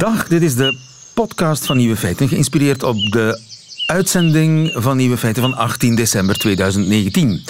[0.00, 0.76] Dag, dit is de
[1.14, 3.40] podcast van Nieuwe Feiten, geïnspireerd op de
[3.86, 7.44] uitzending van Nieuwe Feiten van 18 december 2019.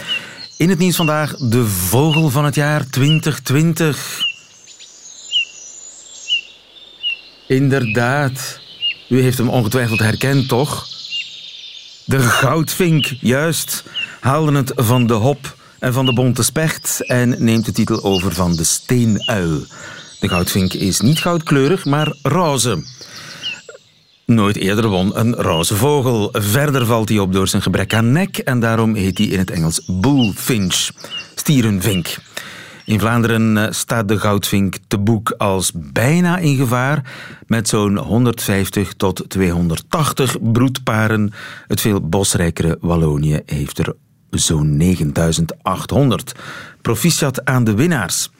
[0.56, 4.22] In het nieuws vandaag de vogel van het jaar 2020.
[7.46, 8.60] Inderdaad.
[9.08, 10.86] U heeft hem ongetwijfeld herkend, toch?
[12.04, 13.84] De goudvink, juist,
[14.20, 18.32] haalde het van de hop en van de bonte specht en neemt de titel over
[18.32, 19.66] van de steenuil.
[20.20, 22.82] De goudvink is niet goudkleurig, maar roze.
[24.26, 26.28] Nooit eerder won een roze vogel.
[26.32, 29.50] Verder valt hij op door zijn gebrek aan nek en daarom heet hij in het
[29.50, 30.90] Engels bullfinch,
[31.34, 32.16] stierenvink.
[32.84, 37.12] In Vlaanderen eh, staat de goudvink te boek als bijna in gevaar,
[37.46, 41.32] met zo'n 150 tot 280 broedparen.
[41.66, 43.94] Het veel bosrijkere Wallonië heeft er
[44.30, 46.34] zo'n 9800.
[46.82, 48.30] Proficiat aan de winnaars.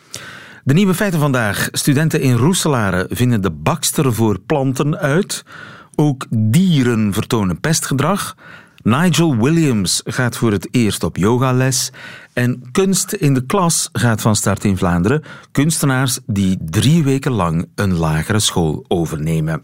[0.65, 1.69] De nieuwe feiten vandaag.
[1.73, 5.45] Studenten in Roeselare vinden de bakster voor planten uit.
[5.95, 8.37] Ook dieren vertonen pestgedrag.
[8.83, 11.91] Nigel Williams gaat voor het eerst op yogales.
[12.33, 15.23] En kunst in de klas gaat van start in Vlaanderen.
[15.53, 19.63] Kunstenaars die drie weken lang een lagere school overnemen.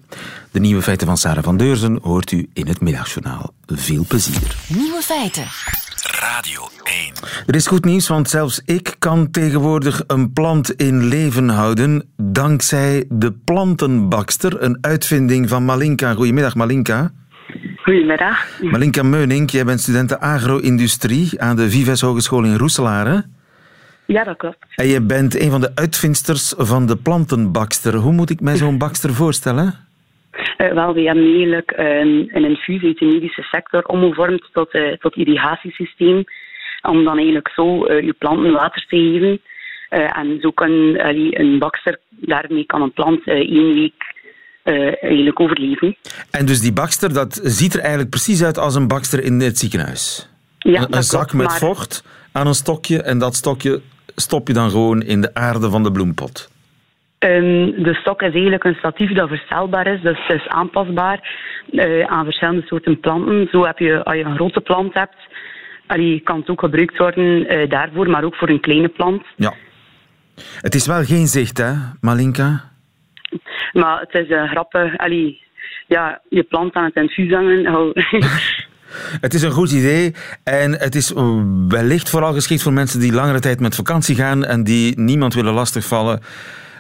[0.50, 3.52] De nieuwe feiten van Sarah van Deurzen hoort u in het middagjournaal.
[3.66, 4.56] Veel plezier.
[4.68, 5.46] Nieuwe feiten.
[6.20, 7.12] Radio 1.
[7.46, 13.04] Er is goed nieuws, want zelfs ik kan tegenwoordig een plant in leven houden dankzij
[13.08, 16.14] de plantenbakster, een uitvinding van Malinka.
[16.14, 17.12] Goedemiddag, Malinka.
[17.86, 18.60] Goedemiddag.
[18.60, 23.24] Malinka Meuning, jij bent student agro-industrie aan de Vives Hogeschool in Roeselare.
[24.06, 24.56] Ja, dat klopt.
[24.74, 27.94] En je bent een van de uitvindsters van de plantenbakster.
[27.94, 29.74] Hoe moet ik mij zo'n bakster voorstellen?
[30.58, 34.92] Uh, wel, we hebben eigenlijk een, een infusie uit de medische sector omgevormd tot, uh,
[34.92, 36.24] tot irrigatiesysteem.
[36.82, 39.40] Om dan eigenlijk zo uh, je planten water te geven.
[39.88, 44.14] en zo kan een bakster, daarmee kan een plant één week
[44.66, 45.96] eigenlijk overleven.
[46.30, 49.58] En dus die bakster, dat ziet er eigenlijk precies uit als een bakster in het
[49.58, 50.28] ziekenhuis?
[50.58, 51.58] Ja, een, een zak met maar...
[51.58, 53.80] vocht aan een stokje en dat stokje
[54.16, 56.50] stop je dan gewoon in de aarde van de bloempot.
[57.18, 61.20] Um, de stok is eigenlijk een statief dat verstelbaar is, dus het is aanpasbaar
[61.70, 63.48] uh, aan verschillende soorten planten.
[63.50, 65.16] Zo heb je, als je een grote plant hebt,
[65.86, 69.22] allee, kan het ook gebruikt worden uh, daarvoor, maar ook voor een kleine plant.
[69.36, 69.54] Ja.
[70.60, 72.74] Het is wel geen zicht, hè, Malinka?
[73.72, 74.96] Maar het is uh, grappig.
[74.96, 75.42] Allee,
[75.86, 77.92] ja, je plant aan het infuus hangen.
[79.20, 80.14] Het is een goed idee
[80.44, 81.12] en het is
[81.68, 85.52] wellicht vooral geschikt voor mensen die langere tijd met vakantie gaan en die niemand willen
[85.52, 86.20] lastigvallen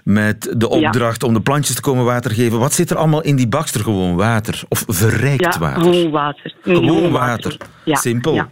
[0.04, 1.28] met de opdracht ja.
[1.28, 2.58] om de plantjes te komen water geven.
[2.58, 3.80] Wat zit er allemaal in die bakster?
[3.80, 5.82] Gewoon water of verrijkt ja, water?
[5.82, 6.54] Gewoon water.
[6.64, 7.50] Nee, gewoon water.
[7.50, 7.66] water.
[7.84, 7.96] Ja.
[7.96, 8.42] Simpel.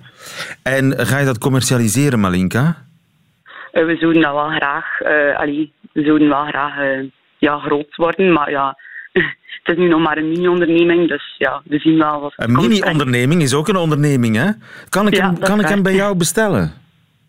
[0.62, 2.76] En ga je dat commercialiseren, Malinka?
[3.72, 7.10] Uh, we zouden dat wel graag, uh, allee, we zouden wel graag uh,
[7.44, 8.78] ja, groot worden, maar ja,
[9.62, 12.32] het is nu nog maar een mini-onderneming, dus ja, we zien wel wat.
[12.36, 14.50] Een mini-onderneming is ook een onderneming, hè?
[14.88, 16.72] Kan ik, Ja, hem, kan ik hem bij jou bestellen?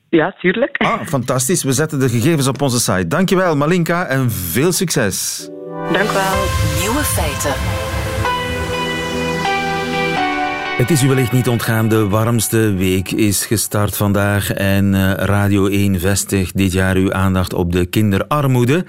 [0.10, 0.78] Ja, tuurlijk.
[0.78, 1.64] Ah, fantastisch.
[1.64, 3.08] We zetten de gegevens op onze site.
[3.08, 5.50] Dankjewel, Malinka, en veel succes.
[5.92, 6.36] Dank wel.
[6.82, 7.54] Nieuwe feiten.
[10.78, 15.68] Het is u wellicht niet ontgaan, de warmste week is gestart vandaag en eh, Radio
[15.68, 18.86] 1 vestigt dit jaar uw aandacht op de kinderarmoede.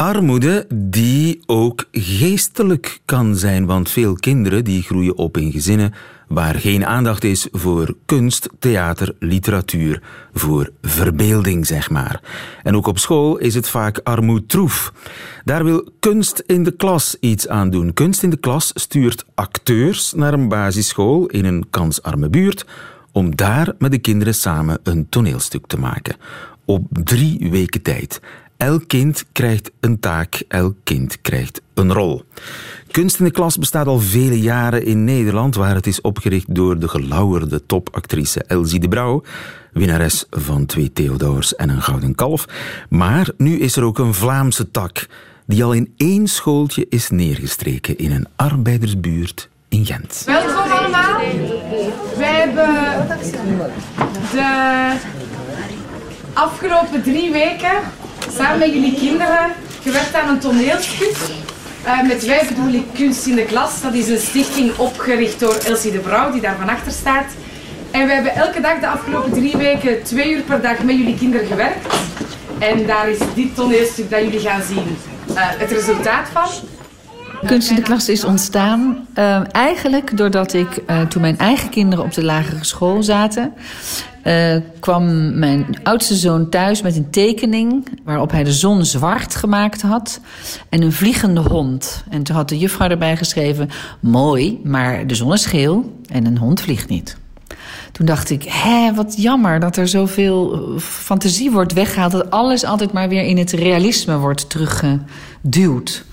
[0.00, 5.94] Armoede die ook geestelijk kan zijn, want veel kinderen die groeien op in gezinnen
[6.28, 10.02] waar geen aandacht is voor kunst, theater, literatuur,
[10.34, 12.20] voor verbeelding, zeg maar.
[12.62, 14.92] En ook op school is het vaak armoedtroef.
[15.44, 17.92] Daar wil kunst in de klas iets aan doen.
[17.92, 22.66] Kunst in de klas stuurt acteurs naar een basisschool in een kansarme buurt
[23.12, 26.16] om daar met de kinderen samen een toneelstuk te maken.
[26.64, 28.20] Op drie weken tijd.
[28.60, 32.24] Elk kind krijgt een taak, elk kind krijgt een rol.
[32.90, 36.78] Kunst in de klas bestaat al vele jaren in Nederland, waar het is opgericht door
[36.78, 39.22] de gelauwerde topactrice Elsie de Brouw,
[39.72, 42.44] winnares van twee Theodors en een Gouden Kalf.
[42.88, 45.06] Maar nu is er ook een Vlaamse tak,
[45.46, 50.22] die al in één schooltje is neergestreken in een arbeidersbuurt in Gent.
[50.26, 51.20] Welkom allemaal.
[52.16, 53.08] Wij hebben
[54.32, 54.96] de
[56.32, 57.78] afgelopen drie weken
[58.36, 59.52] samen met jullie kinderen
[59.82, 61.16] gewerkt aan een toneelstuk.
[61.86, 63.82] Uh, met wij bedoel ik Kunst in de Klas.
[63.82, 67.32] Dat is een stichting opgericht door Elsie de Brouw, die daar van achter staat.
[67.90, 71.16] En we hebben elke dag de afgelopen drie weken twee uur per dag met jullie
[71.16, 71.94] kinderen gewerkt.
[72.58, 74.96] En daar is dit toneelstuk dat jullie gaan zien
[75.30, 76.48] uh, het resultaat van.
[77.46, 82.04] Kunst in de klas is ontstaan uh, eigenlijk doordat ik, uh, toen mijn eigen kinderen
[82.04, 83.52] op de lagere school zaten,
[84.24, 89.82] uh, kwam mijn oudste zoon thuis met een tekening waarop hij de zon zwart gemaakt
[89.82, 90.20] had
[90.68, 92.04] en een vliegende hond.
[92.10, 93.68] En toen had de juffrouw erbij geschreven:
[94.00, 97.16] Mooi, maar de zon is geel en een hond vliegt niet.
[97.92, 102.12] Toen dacht ik, hé, wat jammer dat er zoveel fantasie wordt weggehaald.
[102.12, 106.04] Dat alles altijd maar weer in het realisme wordt teruggeduwd.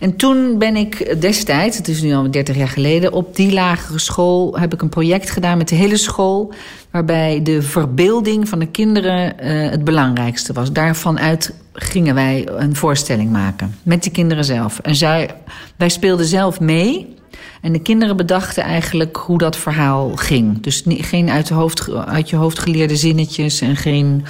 [0.00, 3.12] En toen ben ik destijds, het is nu al 30 jaar geleden...
[3.12, 6.52] op die lagere school heb ik een project gedaan met de hele school...
[6.90, 10.72] waarbij de verbeelding van de kinderen uh, het belangrijkste was.
[10.72, 13.76] Daarvan uit gingen wij een voorstelling maken.
[13.82, 14.78] Met die kinderen zelf.
[14.78, 15.30] En zij,
[15.76, 17.20] wij speelden zelf mee...
[17.62, 20.62] En de kinderen bedachten eigenlijk hoe dat verhaal ging.
[20.62, 24.24] Dus geen uit, de hoofd, uit je hoofd geleerde zinnetjes en geen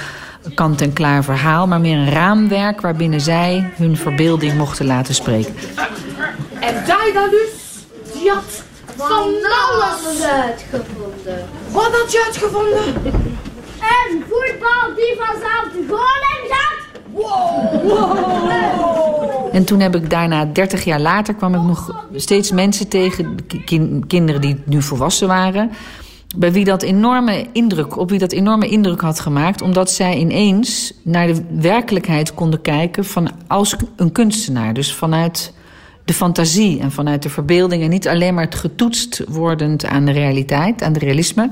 [0.54, 5.54] kant-en-klaar verhaal, maar meer een raamwerk waarbinnen zij hun verbeelding mochten laten spreken.
[6.60, 6.74] En
[7.30, 7.50] dus,
[8.12, 8.62] die had
[8.96, 9.34] van
[9.70, 11.48] alles uitgevonden.
[11.70, 12.94] Wat had je uitgevonden?
[13.82, 16.80] Een voetbal die vanzelf de goal in gaat.
[17.12, 18.12] Wow.
[19.52, 23.36] En toen heb ik daarna, 30 jaar later, kwam ik nog steeds mensen tegen,
[24.06, 25.70] kinderen die nu volwassen waren,
[26.36, 30.92] bij wie dat enorme indruk, op wie dat enorme indruk had gemaakt, omdat zij ineens
[31.02, 35.52] naar de werkelijkheid konden kijken van als een kunstenaar, dus vanuit
[36.04, 40.12] de fantasie en vanuit de verbeelding en niet alleen maar het getoetst wordend aan de
[40.12, 41.50] realiteit, aan de realisme.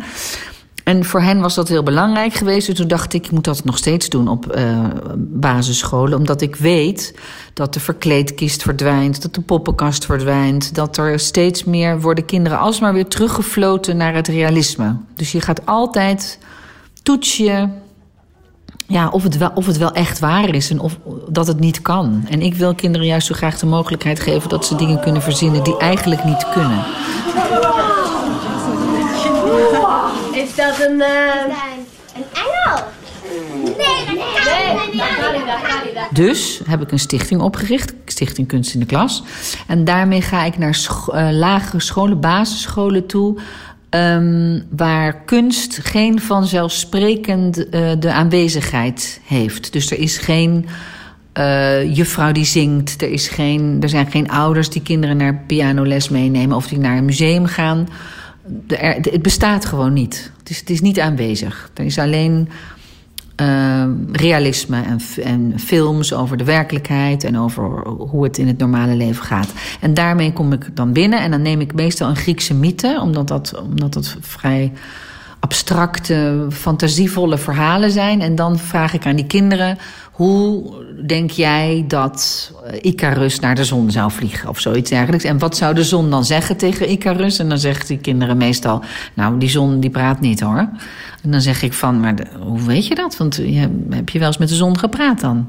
[0.90, 2.68] En voor hen was dat heel belangrijk geweest.
[2.68, 4.78] En toen dacht ik, ik moet dat nog steeds doen op uh,
[5.16, 6.18] basisscholen.
[6.18, 7.14] Omdat ik weet
[7.54, 10.74] dat de verkleedkist verdwijnt, dat de poppenkast verdwijnt.
[10.74, 14.96] Dat er steeds meer worden kinderen alsmaar weer teruggefloten naar het realisme.
[15.16, 16.38] Dus je gaat altijd
[17.02, 17.74] toetsen
[18.86, 20.98] ja, of, het wel, of het wel echt waar is en of
[21.28, 22.26] dat het niet kan.
[22.28, 25.64] En ik wil kinderen juist zo graag de mogelijkheid geven dat ze dingen kunnen verzinnen
[25.64, 26.84] die eigenlijk niet kunnen.
[30.50, 30.96] Is dat een...
[30.96, 31.06] Uh...
[32.14, 32.84] Een engel?
[33.64, 34.16] Nee,
[35.46, 36.16] dat kan niet.
[36.16, 39.22] Dus heb ik een stichting opgericht, Stichting Kunst in de Klas.
[39.66, 43.40] En daarmee ga ik naar scho uh, lagere scholen, basisscholen toe...
[43.94, 49.72] Um, waar kunst geen vanzelfsprekend uh, de aanwezigheid heeft.
[49.72, 50.66] Dus er is geen
[51.34, 53.02] uh, juffrouw die zingt.
[53.02, 56.56] Er, is geen, er zijn geen ouders die kinderen naar pianoles meenemen...
[56.56, 57.88] of die naar een museum gaan
[58.66, 60.32] het bestaat gewoon niet.
[60.38, 61.70] Het is, het is niet aanwezig.
[61.74, 62.48] Er is alleen
[63.40, 68.94] uh, realisme en, en, films over de werkelijkheid en over hoe het in het normale
[68.94, 69.52] leven gaat.
[69.80, 73.28] En daarmee kom ik dan binnen en dan neem ik meestal een Griekse mythe, omdat
[73.28, 74.72] dat, omdat dat vrij
[75.40, 78.20] abstracte, fantasievolle verhalen zijn.
[78.20, 79.78] En dan vraag ik aan die kinderen:
[80.12, 80.72] hoe
[81.06, 85.24] denk jij dat Icarus naar de zon zou vliegen of zoiets dergelijks?
[85.24, 87.38] En wat zou de zon dan zeggen tegen Icarus?
[87.38, 88.82] En dan zeggen die kinderen meestal:
[89.14, 90.68] Nou, die zon die praat niet hoor.
[91.22, 93.16] En dan zeg ik van: Maar hoe weet je dat?
[93.16, 95.48] Want je, heb je wel eens met de zon gepraat dan?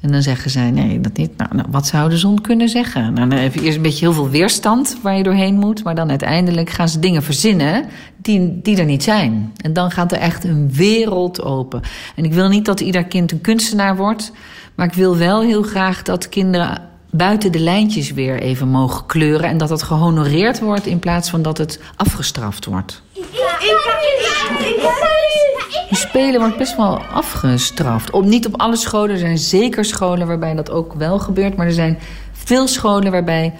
[0.00, 1.36] En dan zeggen zij, nee, dat niet.
[1.36, 3.12] Nou, nou, wat zou de zon kunnen zeggen?
[3.12, 5.84] Nou, dan heb je eerst een beetje heel veel weerstand waar je doorheen moet.
[5.84, 7.84] Maar dan uiteindelijk gaan ze dingen verzinnen
[8.16, 9.52] die, die er niet zijn.
[9.56, 11.82] En dan gaat er echt een wereld open.
[12.16, 14.32] En ik wil niet dat ieder kind een kunstenaar wordt.
[14.74, 19.48] Maar ik wil wel heel graag dat kinderen buiten de lijntjes weer even mogen kleuren.
[19.48, 23.02] En dat dat gehonoreerd wordt in plaats van dat het afgestraft wordt.
[25.88, 28.10] Die spelen wordt best wel afgestraft.
[28.10, 29.10] Op, niet op alle scholen.
[29.10, 31.56] Er zijn zeker scholen waarbij dat ook wel gebeurt.
[31.56, 31.98] Maar er zijn
[32.32, 33.54] veel scholen waarbij,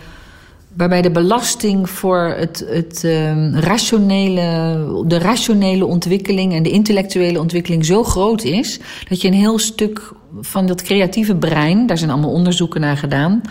[0.76, 7.84] waarbij de belasting voor het, het uh, rationele, de rationele ontwikkeling en de intellectuele ontwikkeling
[7.84, 8.80] zo groot is.
[9.08, 13.42] Dat je een heel stuk van dat creatieve brein, daar zijn allemaal onderzoeken naar gedaan.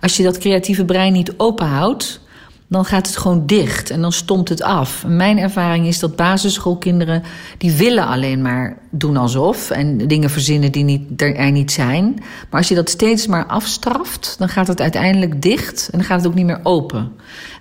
[0.00, 2.20] Als je dat creatieve brein niet openhoudt
[2.72, 5.04] dan gaat het gewoon dicht en dan stomt het af.
[5.06, 7.22] Mijn ervaring is dat basisschoolkinderen...
[7.58, 9.70] die willen alleen maar doen alsof...
[9.70, 12.14] en dingen verzinnen die niet, er niet zijn.
[12.50, 14.34] Maar als je dat steeds maar afstraft...
[14.38, 17.12] dan gaat het uiteindelijk dicht en dan gaat het ook niet meer open.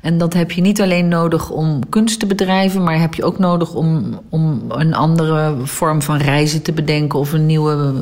[0.02, 2.84] En dat heb je niet alleen nodig om kunst te bedrijven...
[2.84, 7.20] maar heb je ook nodig om, om een andere vorm van reizen te bedenken...
[7.20, 7.94] of een nieuwe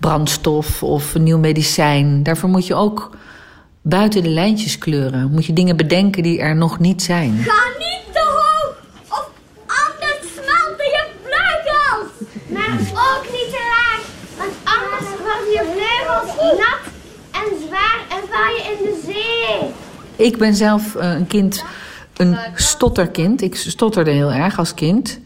[0.00, 2.22] brandstof of een nieuw medicijn.
[2.22, 3.10] Daarvoor moet je ook
[3.82, 5.30] buiten de lijntjes kleuren.
[5.30, 7.36] Moet je dingen bedenken die er nog niet zijn.
[7.38, 8.76] Ga niet te hoog,
[9.08, 9.30] of
[9.66, 12.10] anders smelten je vleugels.
[12.48, 14.02] Maar ook niet te laag,
[14.38, 16.80] want anders worden je vleugels nat
[17.30, 19.70] en zwaar en val je in de zee.
[20.26, 21.64] Ik ben zelf uh, een kind,
[22.16, 23.42] een stotterkind.
[23.42, 25.20] Ik stotterde heel erg als kind.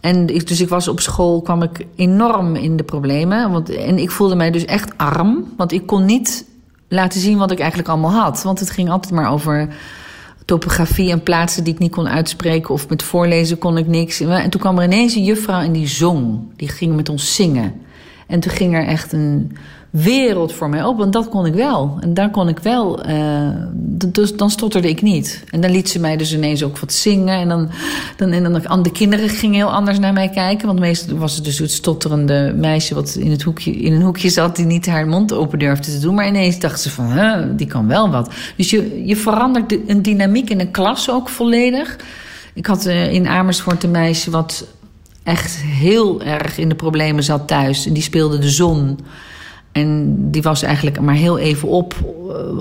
[0.00, 3.50] En dus ik was op school, kwam ik enorm in de problemen.
[3.50, 5.52] Want, en ik voelde mij dus echt arm.
[5.56, 6.44] Want ik kon niet
[6.88, 8.42] laten zien wat ik eigenlijk allemaal had.
[8.42, 9.68] Want het ging altijd maar over
[10.44, 12.74] topografie en plaatsen die ik niet kon uitspreken.
[12.74, 14.20] Of met voorlezen kon ik niks.
[14.20, 16.40] En toen kwam er ineens een juffrouw en die zong.
[16.56, 17.80] Die ging met ons zingen.
[18.26, 19.56] En toen ging er echt een
[19.90, 20.98] wereld voor mij op.
[20.98, 21.96] Want dat kon ik wel.
[22.00, 23.08] En daar kon ik wel.
[23.08, 23.48] Uh,
[24.06, 25.44] dus dan stotterde ik niet.
[25.50, 27.38] En dan liet ze mij dus ineens ook wat zingen.
[27.38, 27.70] En dan,
[28.16, 30.66] dan, en dan de kinderen gingen heel anders naar mij kijken.
[30.66, 34.28] Want meestal was het dus het stotterende meisje wat in, het hoekje, in een hoekje
[34.28, 34.56] zat.
[34.56, 36.14] die niet haar mond open durfde te doen.
[36.14, 38.30] Maar ineens dachten ze van, huh, die kan wel wat.
[38.56, 41.96] Dus je, je verandert de, een dynamiek in een klas ook volledig.
[42.54, 44.66] Ik had uh, in Amersfoort een meisje wat
[45.22, 47.86] echt heel erg in de problemen zat thuis.
[47.86, 48.98] En die speelde de zon.
[49.78, 51.94] En die was eigenlijk maar heel even op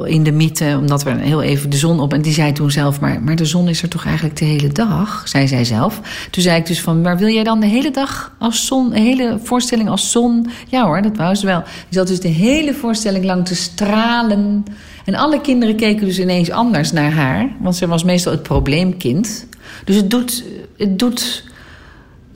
[0.04, 2.14] eh, in de mythe, omdat we heel even de zon op.
[2.14, 4.68] En die zei toen zelf, maar, maar de zon is er toch eigenlijk de hele
[4.68, 6.02] dag, zei zij zelf.
[6.32, 9.02] Toen zei ik dus van, maar wil jij dan de hele dag als zon, een
[9.02, 10.48] hele voorstelling als zon?
[10.68, 11.64] Ja hoor, dat wou ze wel.
[11.64, 14.66] Die zat dus de hele voorstelling lang te stralen.
[15.06, 19.48] En alle kinderen keken dus ineens anders naar haar, want ze was meestal het probleemkind.
[19.86, 20.44] Dus het doet,
[20.78, 21.46] het doet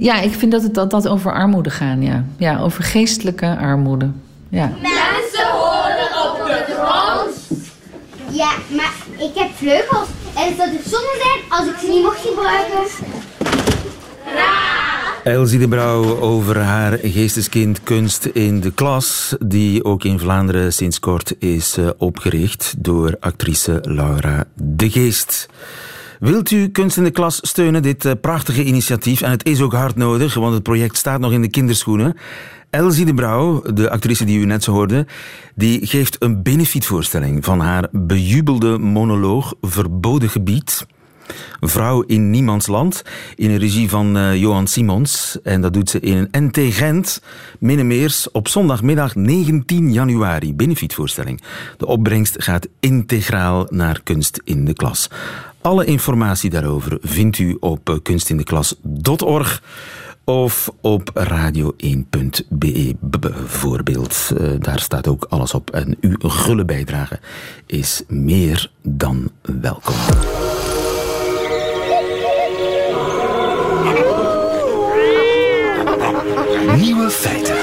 [0.01, 2.23] ja, ik vind dat het dat, dat over armoede gaat, ja.
[2.37, 4.09] Ja, over geestelijke armoede.
[4.51, 4.67] Ja.
[4.81, 7.61] Mensen horen op de grond.
[8.31, 10.07] Ja, maar ik heb vleugels.
[10.35, 12.79] En het zou het zonde zijn als ik ze niet mocht gebruiken.
[15.23, 20.99] Elsie de Brouw over haar geesteskind kunst in de klas, die ook in Vlaanderen sinds
[20.99, 25.47] kort is eh, opgericht door actrice Laura de Geest.
[26.21, 29.21] Wilt u Kunst in de Klas steunen, dit eh, prachtige initiatief?
[29.21, 32.17] En het is ook hard nodig, want het project staat nog in de kinderschoenen.
[32.69, 35.05] Elsie de Brouw, de actrice die u net zo hoorde,
[35.55, 40.85] die geeft een benefietvoorstelling van haar bejubelde monoloog Verboden Gebied.
[41.59, 43.03] Vrouw in Niemands Land,
[43.35, 45.37] in een regie van uh, Johan Simons.
[45.43, 47.21] En dat doet ze in NT Gent,
[47.59, 50.55] Minnemeers, op zondagmiddag 19 januari.
[50.55, 51.41] Benefietvoorstelling.
[51.77, 55.09] De opbrengst gaat integraal naar kunst in de klas.
[55.61, 59.63] Alle informatie daarover vindt u op eh, kunstinteklas.org
[60.23, 64.31] of op radio1.be bijvoorbeeld.
[64.37, 65.69] Uh, daar staat ook alles op.
[65.69, 67.19] En uw gulle bijdrage
[67.65, 69.95] is meer dan welkom.
[76.77, 77.55] Nieuwe feiten.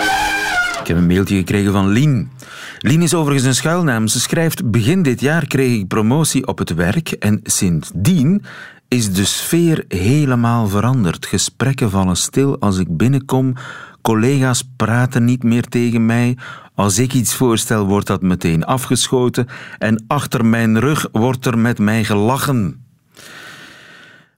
[0.80, 2.30] Ik heb een mailtje gekregen van Lien.
[2.78, 4.06] Lien is overigens een schuilnaam.
[4.08, 8.42] Ze schrijft: Begin dit jaar kreeg ik promotie op het werk en sindsdien
[8.88, 11.26] is de sfeer helemaal veranderd.
[11.26, 13.54] Gesprekken vallen stil als ik binnenkom.
[14.02, 16.36] Collega's praten niet meer tegen mij.
[16.74, 19.46] Als ik iets voorstel, wordt dat meteen afgeschoten.
[19.78, 22.87] En achter mijn rug wordt er met mij gelachen.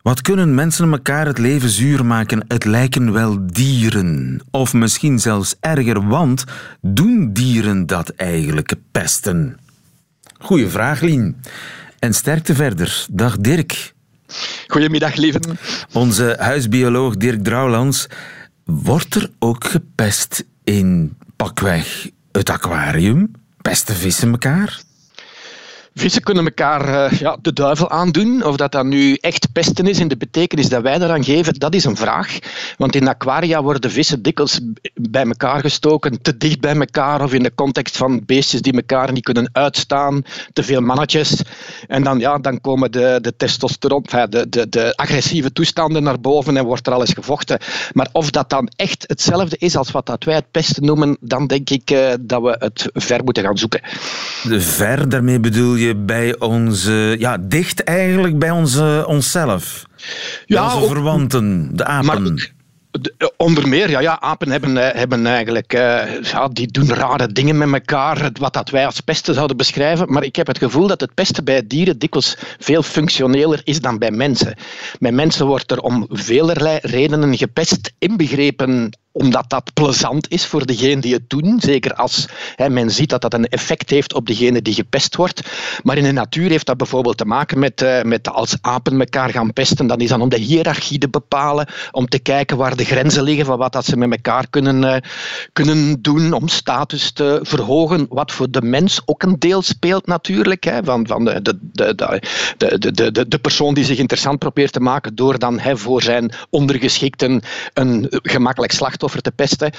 [0.02, 2.44] Wat kunnen mensen elkaar het leven zuur maken?
[2.48, 4.40] Het lijken wel dieren.
[4.50, 6.44] Of misschien zelfs erger, want
[6.80, 9.58] doen dieren dat eigenlijk pesten?
[10.38, 11.36] Goeie vraag, Lien.
[11.98, 13.06] En sterkte verder.
[13.10, 13.94] Dag Dirk.
[14.66, 15.40] Goedemiddag, lieve.
[15.92, 18.06] Onze huisbioloog Dirk Drouwlands.
[18.64, 23.30] Wordt er ook gepest in pakweg het aquarium?
[23.62, 24.80] Pesten vissen elkaar?
[25.94, 28.44] Vissen kunnen elkaar uh, ja, de duivel aandoen.
[28.44, 31.74] Of dat dat nu echt pesten is in de betekenis dat wij daaraan geven, dat
[31.74, 32.38] is een vraag.
[32.76, 34.60] Want in aquaria worden vissen dikwijls
[34.94, 39.12] bij elkaar gestoken, te dicht bij elkaar, of in de context van beestjes die elkaar
[39.12, 41.42] niet kunnen uitstaan, te veel mannetjes.
[41.86, 46.56] En dan, ja, dan komen de, de testosteron, de, de, de agressieve toestanden naar boven
[46.56, 47.58] en wordt er alles gevochten.
[47.92, 51.46] Maar of dat dan echt hetzelfde is als wat dat wij het pesten noemen, dan
[51.46, 53.80] denk ik uh, dat we het ver moeten gaan zoeken.
[54.42, 59.84] De ver, daarmee bedoel je bij onze, ja, dicht eigenlijk bij onze, onszelf.
[60.46, 62.22] Ja, onze ook, verwanten, de apen.
[62.22, 62.50] Maar,
[63.36, 67.58] onder meer, ja, ja apen hebben, eh, hebben eigenlijk, uh, ja, die doen rare dingen
[67.58, 70.12] met elkaar, wat dat wij als pesten zouden beschrijven.
[70.12, 73.98] Maar ik heb het gevoel dat het pesten bij dieren dikwijls veel functioneler is dan
[73.98, 74.54] bij mensen.
[74.98, 81.00] Bij mensen wordt er om velerlei redenen gepest, inbegrepen omdat dat plezant is voor degene
[81.00, 81.60] die het doen.
[81.60, 82.28] Zeker als
[82.68, 85.42] men ziet dat dat een effect heeft op degene die gepest wordt.
[85.82, 89.30] Maar in de natuur heeft dat bijvoorbeeld te maken met, uh, met als apen elkaar
[89.30, 89.86] gaan pesten.
[89.86, 93.46] Dan is dan om de hiërarchie te bepalen, om te kijken waar de grenzen liggen
[93.46, 94.96] van wat dat ze met elkaar kunnen, uh,
[95.52, 98.06] kunnen doen, om status te verhogen.
[98.08, 100.72] Wat voor de mens ook een deel speelt natuurlijk.
[100.84, 101.94] Van, van de, de, de,
[102.56, 106.32] de, de, de, de persoon die zich interessant probeert te maken door dan voor zijn
[106.50, 109.72] ondergeschikten een gemakkelijk slachtoffer slachtoffer te pesten.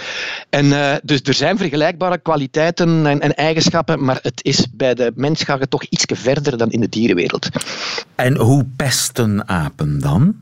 [0.50, 5.12] En, uh, dus er zijn vergelijkbare kwaliteiten en, en, eigenschappen, maar het is bij de
[5.16, 7.50] mens gaat het toch iets verder dan in de dierenwereld.
[8.16, 10.36] En hoe pesten apen dan?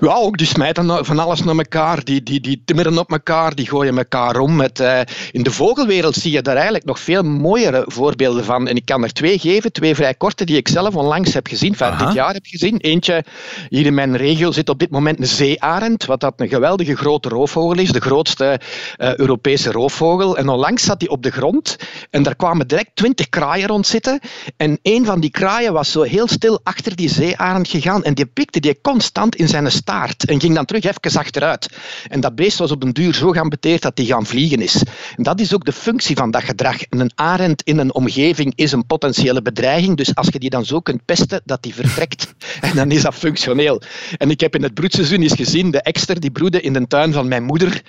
[0.00, 3.68] Ja, ook die smijten van alles naar elkaar, die, die, die timmeren op elkaar, die
[3.68, 4.56] gooien elkaar om.
[4.56, 8.68] Met, uh, in de vogelwereld zie je daar eigenlijk nog veel mooiere voorbeelden van.
[8.68, 11.76] En ik kan er twee geven, twee vrij korte, die ik zelf onlangs heb gezien,
[11.76, 12.76] van dit jaar heb gezien.
[12.76, 13.24] Eentje,
[13.68, 17.28] hier in mijn regio zit op dit moment een zeearend, wat dat een geweldige grote
[17.28, 18.60] roofvogel is, de grootste
[18.98, 20.36] uh, Europese roofvogel.
[20.36, 21.76] En onlangs zat hij op de grond
[22.10, 24.20] en daar kwamen direct twintig kraaien rond zitten.
[24.56, 28.26] En een van die kraaien was zo heel stil achter die zeearend gegaan en die
[28.26, 31.68] pikte die constant in zijn staart en ging dan terug even achteruit.
[32.08, 34.82] En dat beest was op een duur zo geambeteerd dat hij gaan vliegen is.
[35.16, 36.76] En dat is ook de functie van dat gedrag.
[36.88, 40.80] een arend in een omgeving is een potentiële bedreiging, dus als je die dan zo
[40.80, 43.82] kunt pesten dat die vertrekt, en dan is dat functioneel.
[44.16, 47.12] En ik heb in het broedseizoen eens gezien, de ekster die broedde in de tuin
[47.12, 47.82] van mijn moeder.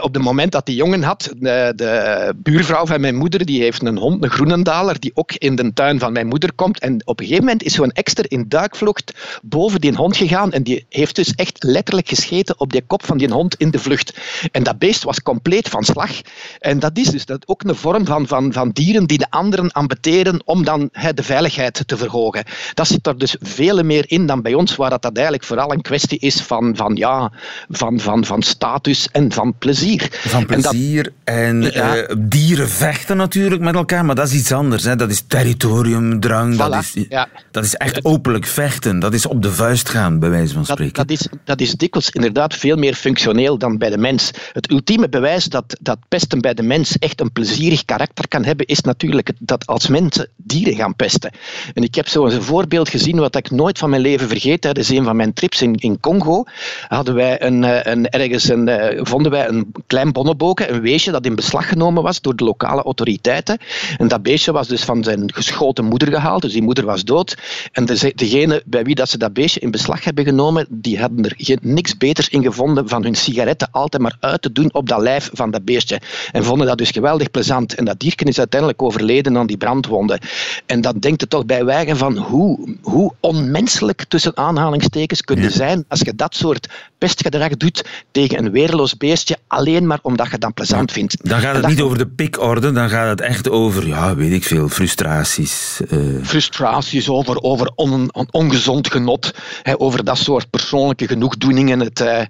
[0.00, 3.82] op het moment dat die jongen had, de, de buurvrouw van mijn moeder, die heeft
[3.82, 6.78] een hond, een groenendaler, die ook in de tuin van mijn moeder komt.
[6.78, 10.62] En op een gegeven moment is zo'n ekster in duikvlucht boven die hond gegaan en
[10.62, 14.18] die heeft dus echt letterlijk gescheten op die kop van die hond in de vlucht.
[14.52, 16.10] En dat beest was compleet van slag.
[16.58, 19.70] En dat is dus dat ook een vorm van, van, van dieren die de anderen
[19.72, 22.44] ambeteren om dan he, de veiligheid te verhogen.
[22.74, 25.72] Dat zit er dus veel meer in dan bij ons, waar dat, dat eigenlijk vooral
[25.72, 27.32] een kwestie is van, van, ja,
[27.68, 30.08] van, van, van status en van plezier.
[30.12, 34.84] Van plezier en, en uh, dieren vechten natuurlijk met elkaar, maar dat is iets anders.
[34.84, 34.96] Hè.
[34.96, 37.28] Dat is territoriumdrang, voilà, dat, is, ja.
[37.50, 41.06] dat is echt openlijk vechten, dat is op de vuist gaan, bij wijze van spreken.
[41.06, 44.30] Dat, dat is dat is dikwijls inderdaad veel meer functioneel dan bij de mens.
[44.52, 48.66] Het ultieme bewijs dat, dat pesten bij de mens echt een plezierig karakter kan hebben,
[48.66, 51.30] is natuurlijk dat als mensen dieren gaan pesten.
[51.74, 54.60] En ik heb zo een voorbeeld gezien wat ik nooit van mijn leven vergeet.
[54.60, 56.44] Tijdens een van mijn trips in, in Congo
[56.88, 61.10] hadden wij een, eh, een, ergens een, eh, vonden wij een klein bonneboken, een weesje
[61.10, 63.58] dat in beslag genomen was door de lokale autoriteiten.
[63.98, 67.36] En dat beestje was dus van zijn geschoten moeder gehaald, dus die moeder was dood.
[67.72, 71.24] En de, degene bij wie dat ze dat beestje in beslag hebben genomen, die hadden
[71.24, 75.00] er niks beters in gevonden van hun sigaretten altijd maar uit te doen op dat
[75.00, 76.00] lijf van dat beestje.
[76.32, 77.74] En vonden dat dus geweldig plezant.
[77.74, 80.20] En dat dierken is uiteindelijk overleden aan die brandwonden.
[80.66, 85.50] En dan denkt het toch bij wijgen van hoe, hoe onmenselijk tussen aanhalingstekens kun je
[85.50, 90.38] zijn als je dat soort pestgedrag doet tegen een weerloos beestje alleen maar omdat je
[90.38, 91.28] dat plezant vindt.
[91.28, 94.44] Dan gaat het niet over de pikorde, dan gaat het echt over, ja, weet ik
[94.44, 95.80] veel, frustraties.
[95.90, 96.24] Uh...
[96.24, 101.80] Frustraties over, over on, ongezond genot, hè, over dat soort persoonlijke genoegdoeningen.
[101.80, 102.20] Het, uh,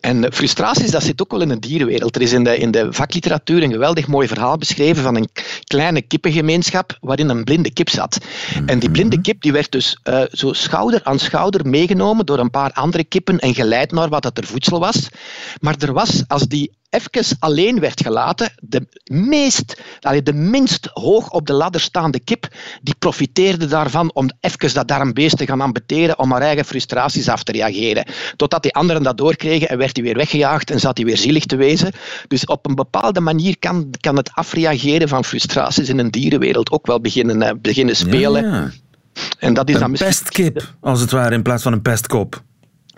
[0.00, 2.16] en frustraties, dat zit ook wel in de dierenwereld.
[2.16, 5.28] Er is in de, in de vakliteratuur een geweldig mooi verhaal beschreven van een
[5.64, 8.18] kleine kippengemeenschap waarin een blinde kip zat.
[8.66, 12.50] En die blinde kip die werd dus uh, zo schouder aan schouder meegenomen door een
[12.50, 15.08] paar andere kippen en geleid naar wat het er voedsel was.
[15.60, 19.82] Maar er was, als die even alleen werd gelaten, de, meest,
[20.22, 22.48] de minst hoog op de ladder staande kip,
[22.82, 27.42] die profiteerde daarvan om even dat darmbeest te gaan ambeteren om haar eigen frustraties af
[27.42, 28.06] te reageren.
[28.36, 31.46] Totdat die anderen dat doorkregen en werd hij weer weggejaagd en zat hij weer zielig
[31.46, 31.92] te wezen.
[32.28, 36.86] Dus op een bepaalde manier kan, kan het afreageren van frustraties in een dierenwereld ook
[36.86, 38.44] wel beginnen, uh, beginnen spelen.
[38.44, 38.70] Ja,
[39.38, 42.44] En dat is een dan pestkip, als het ware, in plaats van een pestkop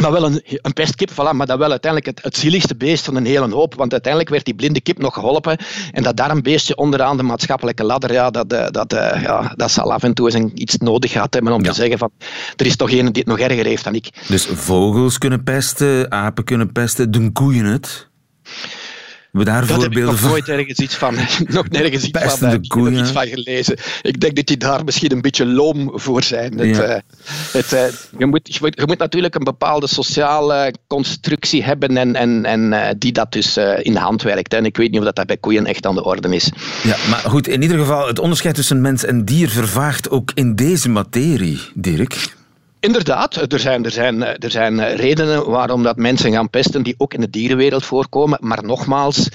[0.01, 3.17] maar wel een, een pestkip, voilà, maar dat wel uiteindelijk het, het zieligste beest van
[3.17, 3.75] een hele hoop.
[3.75, 5.59] Want uiteindelijk werd die blinde kip nog geholpen.
[5.93, 9.93] En dat darmbeestje onderaan de maatschappelijke ladder, ja, dat, eh, dat, eh, ja, dat zal
[9.93, 12.11] af en toe eens iets nodig gehad hebben om te zeggen van
[12.57, 14.09] er is toch een die het nog erger heeft dan ik.
[14.29, 18.09] Dus vogels kunnen pesten, apen kunnen pesten, doen koeien het?
[19.39, 21.15] We daar dat voorbeelden heb ik nog nooit ergens iets van,
[21.59, 23.79] nog nergens iets van, heb iets van gelezen.
[24.03, 26.59] Ik denk dat die daar misschien een beetje loom voor zijn.
[26.59, 26.95] Het, uh,
[27.53, 27.81] het, uh,
[28.19, 32.73] je, moet, je, moet, je, moet, natuurlijk een bepaalde sociale constructie hebben en, en, en
[32.73, 34.55] uh, die dat dus in de hand werkt.
[34.55, 36.51] En ik weet niet of dat, dat bij koeien echt aan de orde is.
[36.83, 40.55] Ja, maar goed, in ieder geval, het onderscheid tussen mens en dier vervaagt ook in
[40.55, 42.37] deze materie, Dirk.
[42.81, 47.15] Inderdaad, er zijn, er, zijn, er zijn redenen waarom dat mensen gaan pesten die ook
[47.15, 48.39] in de dierenwereld voorkomen.
[48.43, 49.29] Maar nogmaals,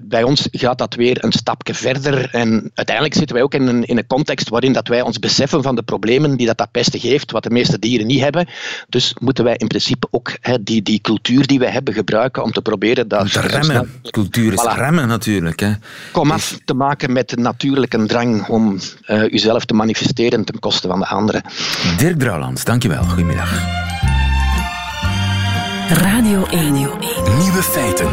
[0.00, 2.28] bij ons gaat dat weer een stapje verder.
[2.32, 5.62] En uiteindelijk zitten wij ook in een, in een context waarin dat wij ons beseffen
[5.62, 8.48] van de problemen die dat, dat pesten geeft, wat de meeste dieren niet hebben.
[8.88, 12.62] Dus moeten wij in principe ook die, die cultuur die wij hebben gebruiken om te
[12.62, 13.32] proberen dat...
[13.32, 13.90] Te remmen.
[14.10, 14.78] Cultuur is voilà.
[14.78, 15.60] remmen natuurlijk.
[15.60, 15.72] Hè.
[16.12, 20.88] Kom af te maken met de natuurlijke drang om uh, uzelf te manifesteren ten koste
[20.88, 21.42] van de anderen.
[21.96, 23.66] Dirk Drouwlands, dank Dankjewel, goedemiddag.
[25.88, 26.72] Radio 1.
[26.72, 28.08] Nieuwe feiten.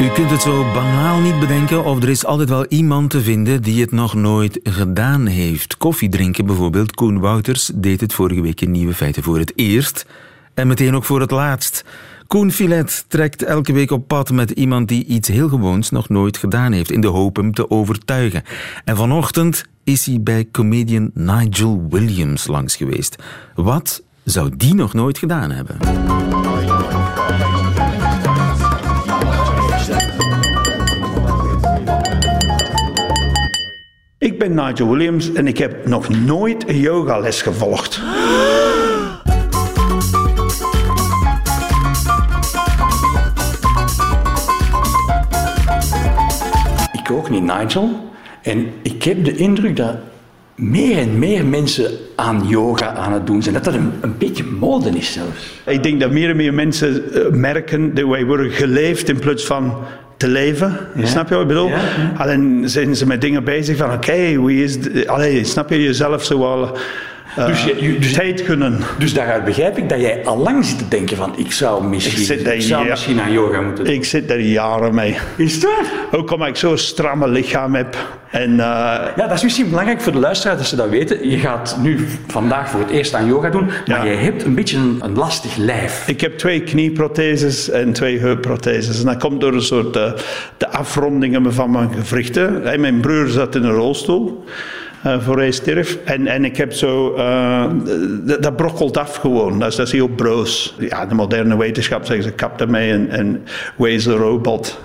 [0.00, 3.62] U kunt het zo banaal niet bedenken of er is altijd wel iemand te vinden
[3.62, 5.76] die het nog nooit gedaan heeft.
[5.76, 6.94] Koffie drinken bijvoorbeeld.
[6.94, 10.06] Koen Wouters deed het vorige week in Nieuwe Feiten voor het eerst
[10.54, 11.84] en meteen ook voor het laatst.
[12.34, 16.36] Koen Filet trekt elke week op pad met iemand die iets heel gewoons nog nooit
[16.36, 18.42] gedaan heeft, in de hoop hem te overtuigen.
[18.84, 23.22] En vanochtend is hij bij comedian Nigel Williams langs geweest.
[23.54, 25.76] Wat zou die nog nooit gedaan hebben?
[34.18, 38.00] Ik ben Nigel Williams en ik heb nog nooit een yogales gevolgd.
[47.04, 48.12] Ik ook niet, Nigel.
[48.42, 49.96] En ik heb de indruk dat
[50.54, 53.54] meer en meer mensen aan yoga aan het doen zijn.
[53.54, 55.62] Dat dat een, een beetje mode is zelfs.
[55.66, 59.44] Ik denk dat meer en meer mensen eh, merken dat wij worden geleefd in plaats
[59.44, 59.74] van
[60.16, 60.78] te leven.
[61.02, 61.68] Snap je wat ik bedoel?
[61.68, 61.80] Ja,
[62.16, 64.78] Alleen zijn ze met dingen bezig van oké, wie is...
[65.06, 66.76] Allee, snap je jezelf zo wel...
[67.36, 68.78] eh, Dus je- je- dus- tijd gunnen.
[68.98, 72.20] Dus daaruit begrijp ik dat jij al lang zit te denken van ik zou misschien,
[72.20, 72.90] Ik zit daar- zou ja.
[72.90, 73.94] misschien aan yoga moeten doen.
[73.94, 75.16] Ik zit daar jaren mee.
[75.36, 76.18] Is het waar?
[76.20, 77.96] Ook omdat ik zo'n stramme lichaam heb.
[78.30, 81.30] En eh, Ja, dat is misschien belangrijk voor de luisteraars dat ze dat weten.
[81.30, 84.10] Je gaat nu vandaag voor het eerst aan yoga doen, maar Ja.
[84.12, 86.08] je hebt een beetje een, een lastig lijf.
[86.08, 88.98] Ik heb twee knieprotheses en twee heupprotheses.
[89.00, 90.12] En dat komt door een soort eh,
[90.56, 92.62] de afrondingen van mijn gewrichten.
[92.80, 94.44] Mijn broer zat in een rolstoel.
[95.04, 95.98] Eh, voor hij stierf.
[96.04, 97.14] En, en ik heb zo...
[97.14, 97.64] eh,
[98.22, 99.58] dat, dat brokkelt af gewoon.
[99.58, 100.74] Dat is, dat is heel broos.
[100.78, 103.44] Ja, de moderne wetenschap zeggen ze kap ermee en, en
[103.76, 104.78] wees een robot.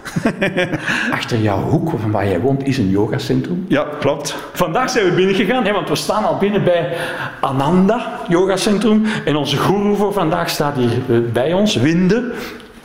[1.11, 3.65] Achter jouw hoek van waar jij woont is een yogacentrum.
[3.67, 4.35] ja, klopt.
[4.53, 6.93] Vandaag zijn we binnengegaan, hè, want we staan al binnen bij
[7.41, 9.05] Ananda Yoga Centrum.
[9.25, 12.31] En onze guru voor vandaag staat hier eh, bij ons, Winde.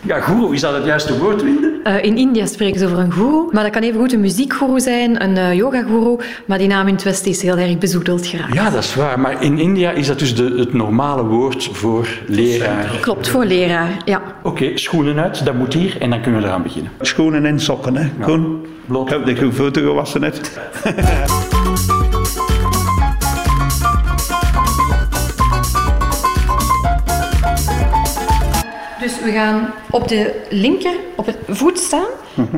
[0.07, 1.81] Ja, guru, is dat het juiste woord, Winde?
[1.85, 4.81] Eh, in India spreken ze over een guru, maar dat kan even goed een muziekguru
[4.81, 8.55] zijn, een uh, yoga-guru, maar die naam in het Westen is heel erg bezoedeld geraakt.
[8.55, 9.21] Ja, dat is waar.
[9.21, 12.99] Maar in India is dat dus de, het normale woord voor leraar.
[13.01, 14.23] Klopt, voor leraar, ja.
[14.43, 16.93] Oké, schoenen uit, dat moet hier en dan kunnen we eraan beginnen.
[17.01, 18.09] Schoenen en sokken, hè.
[18.21, 18.67] Koen?
[18.87, 19.07] Bloot.
[19.07, 20.51] Ik heb de goede foto gewassen net.
[29.25, 32.07] we gaan op de linker, op het voet staan.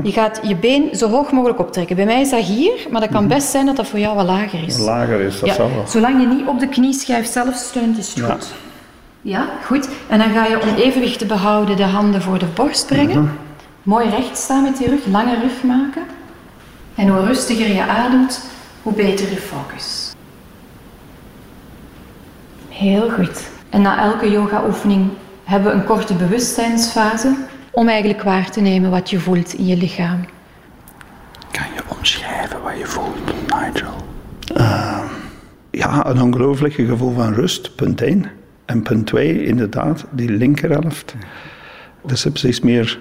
[0.03, 1.97] Je gaat je been zo hoog mogelijk optrekken.
[1.97, 4.27] Bij mij is dat hier, maar dat kan best zijn dat dat voor jou wat
[4.27, 4.79] lager is.
[4.79, 5.85] Lager is, dat Ja, zal wel.
[5.87, 8.33] zolang je niet op de knieschijf zelf steunt, is het Ja.
[8.33, 8.53] goed.
[9.23, 9.89] Ja, goed.
[10.09, 13.39] En dan ga je om evenwicht te behouden de handen voor de borst brengen.
[13.83, 16.03] Mooi recht staan met je rug, lange rug maken.
[16.95, 18.41] En hoe rustiger je ademt,
[18.83, 20.13] hoe beter je focus.
[22.69, 23.49] Heel goed.
[23.71, 25.09] En na elke yoga-oefening
[25.47, 27.37] hebben we een korte bewustzijnsfase
[27.71, 30.25] om eigenlijk waar te nemen wat je voelt in je lichaam.
[31.51, 33.95] Kan je omschrijven wat je voelt, Nigel?
[35.71, 38.25] Ja, een ongelooflijk gevoel van rust, punt 1.
[38.65, 41.15] En punt 2, inderdaad, die linkerhelft.
[42.07, 42.99] Er zit precies meer,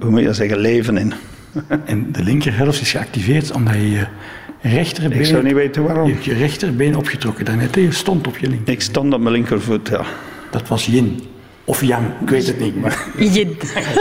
[0.00, 1.12] hoe moet je dat zeggen, leven in.
[1.84, 4.06] En de linkerhelft is geactiveerd omdat je je
[4.60, 5.18] rechterbeen...
[5.18, 6.06] Ik zou niet weten waarom.
[6.06, 7.74] Je hebt je rechterbeen opgetrokken daarnet.
[7.74, 8.72] Je stond op je linker.
[8.72, 10.04] Ik stond op mijn linkervoet, ja.
[10.50, 11.22] Dat was yin.
[11.68, 12.80] Of yang, ik weet het niet.
[12.80, 13.06] Maar...
[13.16, 13.56] Yin.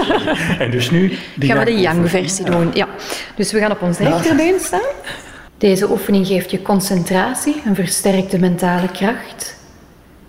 [0.59, 1.11] En dus nu...
[1.39, 2.69] Gaan we de yang-versie doen.
[2.73, 2.87] Ja.
[3.35, 4.89] Dus we gaan op ons rechterbeen staan.
[5.57, 9.57] Deze oefening geeft je concentratie, een versterkte mentale kracht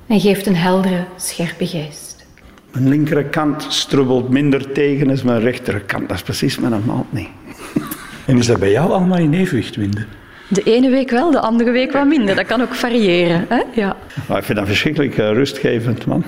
[0.07, 2.27] en geeft een heldere, scherpe geest.
[2.73, 6.09] Mijn linkerkant strubbelt minder tegen dan mijn rechterkant.
[6.09, 7.29] Dat is precies mijn maat niet.
[8.27, 10.05] En is dat bij jou allemaal in evenwicht, Winde?
[10.49, 12.35] De ene week wel, de andere week wat minder.
[12.35, 13.47] Dat kan ook variëren.
[13.49, 13.63] Hè?
[13.75, 13.97] Ja.
[14.29, 16.25] Maar ik vind dat verschrikkelijk eh, rustgevend, man.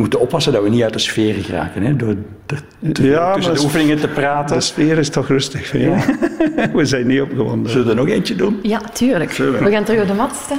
[0.00, 1.96] We moeten oppassen dat we niet uit de sfeer geraken, hè?
[1.96, 2.14] door
[2.46, 2.56] de,
[2.92, 4.56] te- Ja, tussen de oefeningen te praten.
[4.56, 5.72] De sfeer is toch rustig?
[6.72, 7.70] We zijn niet opgewonden.
[7.70, 8.58] Zullen we er nog eentje doen?
[8.62, 9.32] ja, tuurlijk.
[9.32, 10.58] We gaan terug op de mat staan.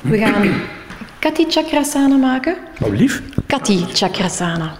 [0.00, 0.48] We gaan
[1.18, 2.56] Kati Chakrasana maken.
[2.80, 3.22] Oh, lief.
[3.46, 4.72] Kati Chakrasana.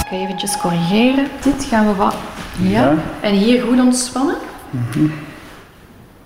[0.00, 1.26] Ik ga eventjes corrigeren.
[1.42, 2.16] Dit gaan we wat...
[2.62, 2.94] Ja.
[3.20, 4.36] En hier goed ontspannen.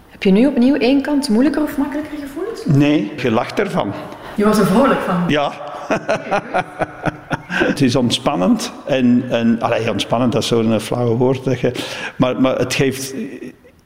[0.08, 2.47] Heb je nu opnieuw één kant moeilijker of makkelijker gevoeld?
[2.72, 3.92] Nee, je lacht ervan.
[4.34, 5.24] Je was er vrolijk van.
[5.26, 5.52] Ja.
[7.70, 8.72] het is ontspannend.
[8.86, 11.44] En, en allee, ontspannend, dat is zo'n flauwe woord.
[11.44, 11.72] Dat je,
[12.16, 13.14] maar, maar het geeft...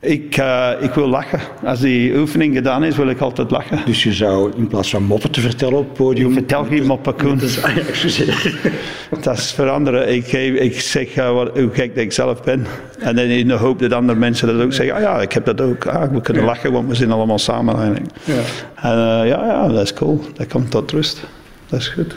[0.05, 1.41] Ik, eh, ik wil lachen.
[1.65, 3.81] Als die oefening gedaan is, wil ik altijd lachen.
[3.85, 6.33] Dus je zou in plaats van moppen te vertellen op het podium...
[6.33, 7.41] Vertel geen moppen, Koen.
[7.63, 7.77] Ah.
[9.23, 10.15] Dat is veranderen.
[10.15, 12.67] Ik, ik zeg eh, wat, hoe gek dat ik zelf ben.
[12.99, 14.95] En dan in de hoop dat andere mensen dat ook zeggen.
[14.95, 15.87] Ah ja, ik heb dat ook.
[15.87, 18.07] Ah, we kunnen lachen, want we zijn allemaal samen eigenlijk.
[18.25, 18.35] Ja.
[18.75, 20.21] En eh, ja, ja, dat is cool.
[20.35, 21.25] Dat komt tot rust.
[21.69, 22.17] Dat is goed.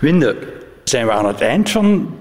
[0.00, 0.36] Winde,
[0.84, 2.14] zijn we aan het eind van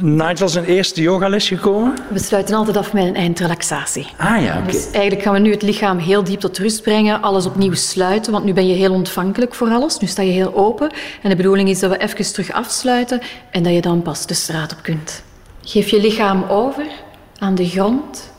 [0.00, 1.94] Nigel zijn eerste yogales gekomen?
[2.10, 4.06] We sluiten altijd af met een eindrelaxatie.
[4.16, 4.72] Ah ja, oké.
[4.72, 8.32] Dus eigenlijk gaan we nu het lichaam heel diep tot rust brengen, alles opnieuw sluiten,
[8.32, 9.98] want nu ben je heel ontvankelijk voor alles.
[9.98, 10.90] Nu sta je heel open
[11.22, 13.20] en de bedoeling is dat we even terug afsluiten
[13.50, 15.22] en dat je dan pas de straat op kunt.
[15.64, 16.86] Geef je lichaam over
[17.38, 18.36] aan de grond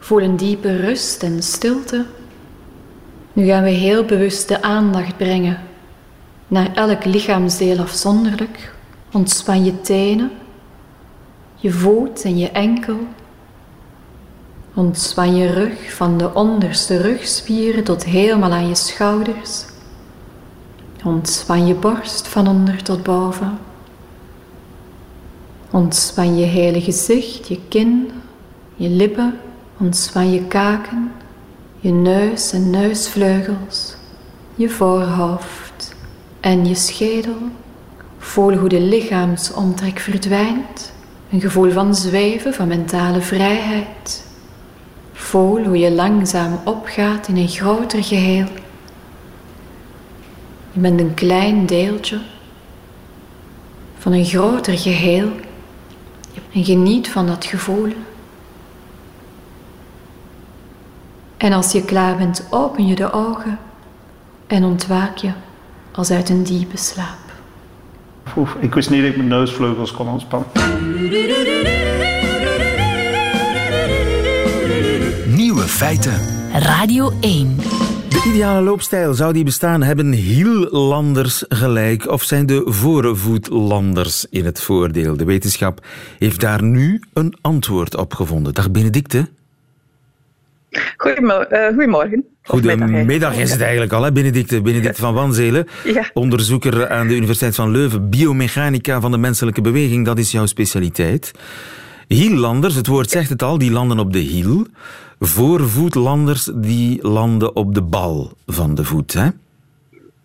[0.00, 2.04] Voel een diepe rust en stilte.
[3.32, 5.58] Nu gaan we heel bewust de aandacht brengen
[6.48, 8.72] naar elk lichaamsdeel afzonderlijk.
[9.12, 10.30] Ontspan je tenen,
[11.60, 12.98] je voet en je enkel.
[14.74, 19.64] Ontspan je rug van de onderste rugspieren tot helemaal aan je schouders.
[21.04, 23.58] Ontspan je borst van onder tot boven.
[25.70, 28.10] Ontspan je hele gezicht, je kin,
[28.74, 29.38] je lippen.
[29.78, 31.12] Ontspan je kaken,
[31.78, 33.96] je neus en neusvleugels,
[34.54, 35.94] je voorhoofd
[36.40, 37.38] en je schedel.
[38.18, 40.92] Voel hoe de lichaamsomtrek verdwijnt.
[41.30, 44.24] Een gevoel van zweven, van mentale vrijheid.
[45.12, 48.46] Voel hoe je langzaam opgaat in een groter geheel.
[50.72, 52.20] Je bent een klein deeltje
[53.98, 55.30] van een groter geheel.
[56.52, 57.92] En geniet van dat gevoel.
[61.36, 63.58] En als je klaar bent, open je de ogen
[64.46, 65.30] en ontwaak je
[65.92, 67.29] als uit een diepe slaap.
[68.36, 70.48] Oef, ik wist niet dat ik mijn neusvleugels kon ontspannen.
[75.34, 76.20] Nieuwe feiten.
[76.52, 77.56] Radio 1.
[78.08, 79.82] De ideale loopstijl, zou die bestaan?
[79.82, 85.16] Hebben hiellanders gelijk of zijn de voorvoetlanders in het voordeel?
[85.16, 85.86] De wetenschap
[86.18, 88.54] heeft daar nu een antwoord op gevonden.
[88.54, 89.28] Dag Benedicte.
[90.96, 91.56] Goedemorgen.
[91.58, 92.24] Uh, goedemorgen.
[92.42, 94.12] Goedemiddag is het eigenlijk al, hè?
[94.12, 95.66] Benedicte van Wanzelen.
[95.84, 96.10] Ja.
[96.12, 98.10] Onderzoeker aan de Universiteit van Leuven.
[98.10, 101.32] Biomechanica van de menselijke beweging, dat is jouw specialiteit.
[102.08, 104.66] Hiellanders, het woord zegt het al, die landen op de hiel.
[105.18, 109.12] Voorvoetlanders, die landen op de bal van de voet.
[109.12, 109.28] Hè?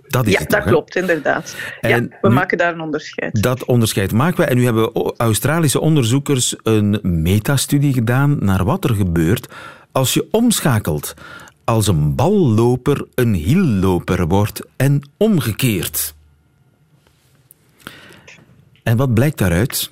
[0.07, 1.55] Dat is ja, het dat toch, klopt, inderdaad.
[1.81, 3.41] En ja, we nu- maken daar een onderscheid.
[3.41, 4.45] Dat onderscheid maken we.
[4.45, 9.47] En nu hebben Australische onderzoekers een metastudie gedaan naar wat er gebeurt
[9.95, 11.13] als je omschakelt.
[11.63, 16.13] Als een balloper een hielloper wordt en omgekeerd.
[18.83, 19.91] En wat blijkt daaruit?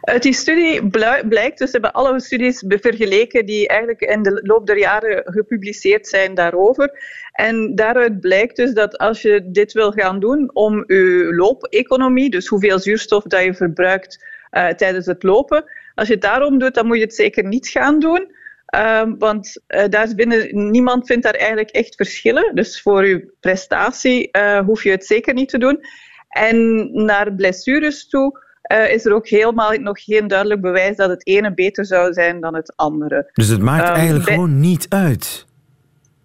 [0.00, 0.88] Uit die studie
[1.28, 6.08] blijkt, dus ze hebben alle studies vergeleken die eigenlijk in de loop der jaren gepubliceerd
[6.08, 6.90] zijn daarover.
[7.32, 12.46] En daaruit blijkt dus dat als je dit wil gaan doen om je loopeconomie, dus
[12.46, 16.86] hoeveel zuurstof dat je verbruikt eh, tijdens het lopen, als je het daarom doet, dan
[16.86, 18.38] moet je het zeker niet gaan doen.
[18.70, 22.54] Ehm, want eh, daar binnen, niemand vindt daar eigenlijk echt verschillen.
[22.54, 25.80] Dus voor je prestatie eh, hoef je het zeker niet te doen.
[26.28, 31.26] En naar blessures toe eh, is er ook helemaal nog geen duidelijk bewijs dat het
[31.26, 33.30] ene beter zou zijn dan het andere.
[33.32, 35.46] Dus het maakt Ehm, eigenlijk bij- gewoon niet uit.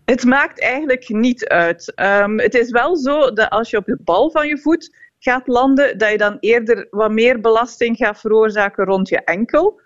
[0.05, 1.93] Het maakt eigenlijk niet uit.
[1.95, 5.47] Ehm, het is wel zo dat als je op de bal van je voet gaat
[5.47, 9.79] landen, dat je dan eerder wat meer belasting gaat veroorzaken rond je enkel.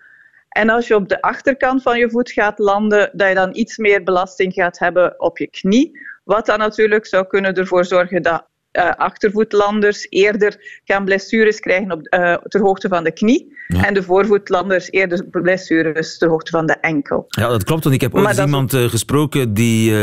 [0.49, 3.77] En als je op de achterkant van je voet gaat landen, dat je dan iets
[3.77, 6.07] meer belasting gaat hebben op je knie.
[6.23, 12.05] Wat dan natuurlijk zou kunnen ervoor zorgen dat eh, achtervoetlanders eerder gaan blessures krijgen op,
[12.05, 13.57] eh, ter hoogte van de knie.
[13.67, 17.25] En de voorvoetlanders eerder blessures ter hoogte van de enkel.
[17.27, 17.83] Ja, dat klopt.
[17.83, 19.93] Want ik heb ooit is iemand eh, gesproken die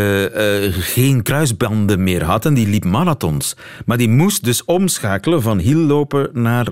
[0.70, 3.56] geen kruisbanden meer had en die liep marathons.
[3.84, 6.66] Maar die moest dus omschakelen van hiellopen naar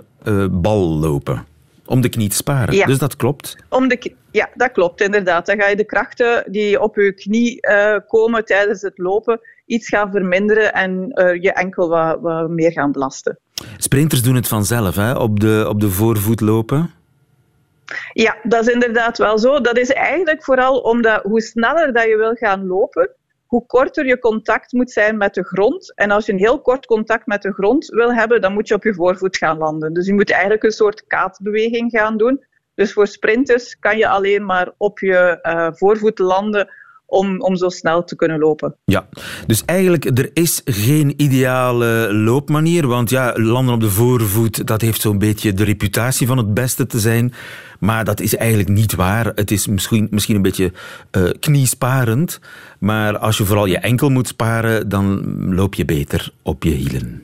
[0.50, 1.46] ballopen.
[1.86, 2.74] Om de knie te sparen.
[2.74, 2.86] Ja.
[2.86, 3.56] Dus dat klopt.
[3.68, 5.46] Om de, ja, dat klopt inderdaad.
[5.46, 9.88] Dan ga je de krachten die op je knie eh, komen tijdens het lopen iets
[9.88, 13.38] gaan verminderen en eh, je enkel wat, wat meer gaan belasten.
[13.76, 15.12] Sprinters doen het vanzelf, hè?
[15.12, 16.90] Op, de, op de voorvoet lopen.
[18.12, 19.60] Ja, dat is inderdaad wel zo.
[19.60, 23.10] Dat is eigenlijk vooral omdat hoe sneller dat je wil gaan lopen,
[23.54, 25.94] hoe korter je contact moet zijn met de grond.
[25.94, 28.74] En als je een heel kort contact met de grond wil hebben, dan moet je
[28.74, 29.92] op je voorvoet gaan landen.
[29.92, 32.44] Dus je moet eigenlijk een soort kaatbeweging gaan doen.
[32.74, 36.68] Dus voor sprinters kan je alleen maar op je eh, voorvoet landen
[37.06, 38.76] om, om zo snel te kunnen lopen.
[38.84, 39.08] Ja,
[39.46, 45.00] dus eigenlijk er is geen ideale loopmanier, want ja, landen op de voorvoet, dat heeft
[45.00, 47.32] zo'n beetje de reputatie van het beste te zijn,
[47.84, 49.32] maar dat is eigenlijk niet waar.
[49.34, 50.72] Het is misschien, misschien een beetje
[51.10, 52.40] eh, kniesparend,
[52.78, 57.22] maar als je vooral je enkel moet sparen, dan loop je beter op je hielen.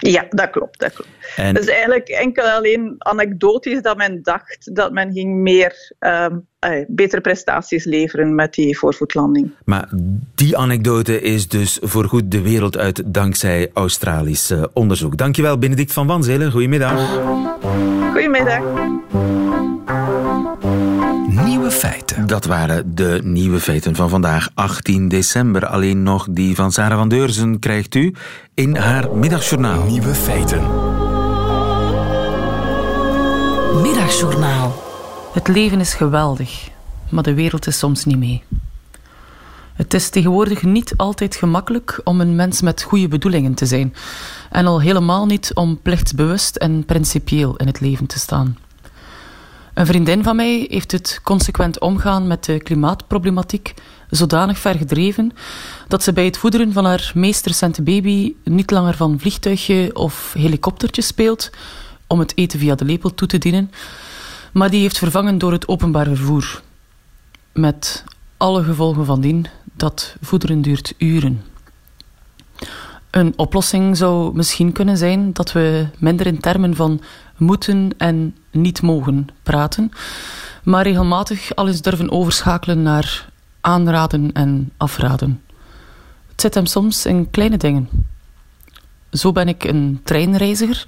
[0.00, 0.78] Ja, dat klopt.
[0.78, 1.10] Dat klopt.
[1.36, 6.36] En- Het is eigenlijk enkel alleen anekdotisch dat men dacht dat men ging meer ehm,
[6.58, 9.50] eh, betere prestaties leveren met die voorvoetlanding.
[9.64, 9.88] Maar
[10.34, 15.16] die anekdote is dus voorgoed de wereld uit dankzij Australisch eh, onderzoek.
[15.16, 16.50] Dankjewel, Benedict van Wanzelen.
[16.50, 17.18] Goedemiddag.
[18.12, 18.62] Goedemiddag.
[21.78, 22.26] Feiten.
[22.26, 25.66] Dat waren de nieuwe feiten van vandaag, 18 december.
[25.66, 28.14] Alleen nog die van Sarah van Deurzen krijgt u
[28.54, 29.84] in haar middagjournaal.
[29.84, 30.62] Nieuwe feiten.
[33.82, 34.82] Middagjournaal.
[35.32, 36.68] Het leven is geweldig.
[37.08, 38.42] maar de wereld is soms niet mee.
[39.74, 43.94] Het is tegenwoordig niet altijd gemakkelijk om een mens met goede bedoelingen te zijn.
[44.50, 48.56] En al helemaal niet om plichtsbewust en principieel in het leven te staan.
[49.78, 53.74] Een vriendin van mij heeft het consequent omgaan met de klimaatproblematiek
[54.10, 55.32] zodanig ver gedreven
[55.88, 60.32] dat ze bij het voederen van haar meest recente baby niet langer van vliegtuigje of
[60.32, 61.50] helikoptertje speelt
[62.06, 63.70] om het eten via de lepel toe te dienen,
[64.52, 66.62] maar die heeft vervangen door het openbaar vervoer.
[67.52, 68.04] Met
[68.36, 71.42] alle gevolgen van dien dat voederen duurt uren.
[73.10, 77.00] Een oplossing zou misschien kunnen zijn dat we minder in termen van
[77.38, 79.90] moeten en niet mogen praten,
[80.62, 83.28] maar regelmatig al eens durven overschakelen naar
[83.60, 85.42] aanraden en afraden.
[86.30, 87.88] Het zit hem soms in kleine dingen.
[89.10, 90.84] Zo ben ik een treinreiziger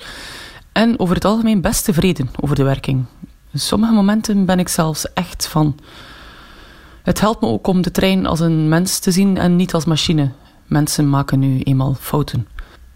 [0.73, 3.05] en over het algemeen best tevreden over de werking.
[3.53, 5.79] In sommige momenten ben ik zelfs echt van.
[7.03, 9.85] Het helpt me ook om de trein als een mens te zien en niet als
[9.85, 10.31] machine.
[10.67, 12.47] Mensen maken nu eenmaal fouten.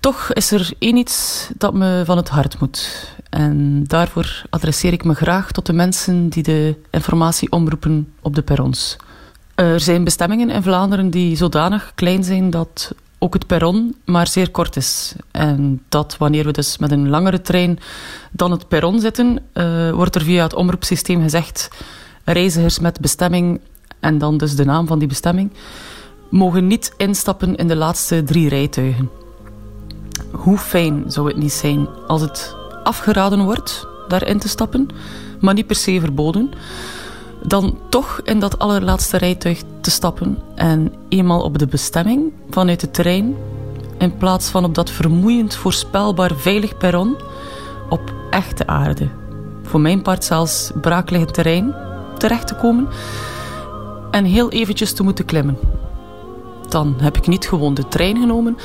[0.04, 3.08] Toch is er één iets dat me van het hart moet.
[3.30, 8.42] En daarvoor adresseer ik me graag tot de mensen die de informatie omroepen op de
[8.42, 8.96] perrons.
[9.54, 14.50] Er zijn bestemmingen in Vlaanderen die zodanig klein zijn dat ook het perron maar zeer
[14.50, 15.14] kort is.
[15.30, 17.78] En dat wanneer we dus met een langere trein
[18.30, 21.68] dan het perron zitten, uh, wordt er via het omroepsysteem gezegd
[22.24, 23.60] reizigers met bestemming
[24.00, 25.52] en dan dus de naam van die bestemming
[26.30, 29.23] mogen niet instappen in de laatste drie rijtuigen.
[30.34, 34.88] Hoe fijn zou het niet zijn als het afgeraden wordt daarin te stappen,
[35.40, 36.50] maar niet per se verboden,
[37.42, 42.90] dan toch in dat allerlaatste rijtuig te stappen en eenmaal op de bestemming vanuit de
[42.90, 43.36] trein,
[43.98, 47.16] in plaats van op dat vermoeiend voorspelbaar veilig perron,
[47.88, 49.08] op echte aarde,
[49.62, 51.74] voor mijn part zelfs braakliggend terrein,
[52.18, 52.88] terecht te komen
[54.10, 55.73] en heel eventjes te moeten klimmen.
[56.68, 58.56] Dan heb ik niet gewoon de trein genomen,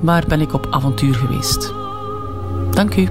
[0.00, 1.72] maar ben ik op avontuur geweest.
[2.70, 3.08] Dank u.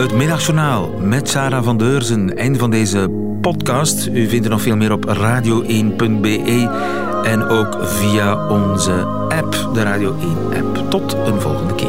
[0.00, 2.36] Het Middagjournaal met Sarah van Deurzen.
[2.36, 4.06] Einde van deze podcast.
[4.06, 6.68] U vindt er nog veel meer op radio1.be
[7.24, 8.92] en ook via onze
[9.28, 10.16] app, de Radio
[10.52, 10.90] 1 app.
[10.90, 11.79] Tot een volgende keer.